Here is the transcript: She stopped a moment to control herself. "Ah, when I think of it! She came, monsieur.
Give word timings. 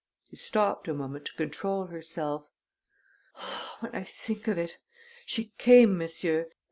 She 0.31 0.35
stopped 0.35 0.87
a 0.87 0.95
moment 0.95 1.25
to 1.25 1.33
control 1.33 1.85
herself. 1.85 2.45
"Ah, 3.35 3.77
when 3.81 3.95
I 3.95 4.03
think 4.03 4.47
of 4.47 4.57
it! 4.57 4.79
She 5.27 5.49
came, 5.59 5.95
monsieur. 5.95 6.47